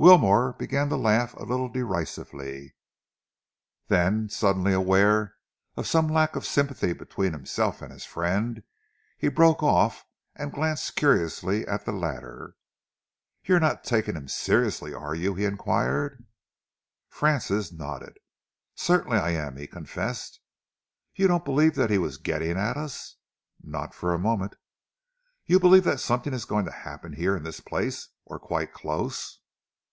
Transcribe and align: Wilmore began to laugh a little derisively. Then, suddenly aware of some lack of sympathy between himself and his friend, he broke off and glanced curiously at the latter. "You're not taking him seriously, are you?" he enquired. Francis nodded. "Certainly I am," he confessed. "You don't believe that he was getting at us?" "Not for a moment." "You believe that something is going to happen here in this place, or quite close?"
Wilmore 0.00 0.52
began 0.52 0.88
to 0.90 0.96
laugh 0.96 1.34
a 1.34 1.42
little 1.42 1.68
derisively. 1.68 2.76
Then, 3.88 4.28
suddenly 4.28 4.72
aware 4.72 5.34
of 5.76 5.88
some 5.88 6.06
lack 6.06 6.36
of 6.36 6.46
sympathy 6.46 6.92
between 6.92 7.32
himself 7.32 7.82
and 7.82 7.92
his 7.92 8.04
friend, 8.04 8.62
he 9.16 9.26
broke 9.26 9.60
off 9.60 10.04
and 10.36 10.52
glanced 10.52 10.94
curiously 10.94 11.66
at 11.66 11.84
the 11.84 11.90
latter. 11.90 12.54
"You're 13.42 13.58
not 13.58 13.82
taking 13.82 14.14
him 14.14 14.28
seriously, 14.28 14.94
are 14.94 15.16
you?" 15.16 15.34
he 15.34 15.44
enquired. 15.44 16.24
Francis 17.08 17.72
nodded. 17.72 18.18
"Certainly 18.76 19.18
I 19.18 19.30
am," 19.30 19.56
he 19.56 19.66
confessed. 19.66 20.38
"You 21.16 21.26
don't 21.26 21.44
believe 21.44 21.74
that 21.74 21.90
he 21.90 21.98
was 21.98 22.18
getting 22.18 22.56
at 22.56 22.76
us?" 22.76 23.16
"Not 23.60 23.96
for 23.96 24.14
a 24.14 24.18
moment." 24.20 24.54
"You 25.46 25.58
believe 25.58 25.82
that 25.82 25.98
something 25.98 26.32
is 26.34 26.44
going 26.44 26.66
to 26.66 26.70
happen 26.70 27.14
here 27.14 27.36
in 27.36 27.42
this 27.42 27.58
place, 27.58 28.10
or 28.24 28.38
quite 28.38 28.72
close?" 28.72 29.40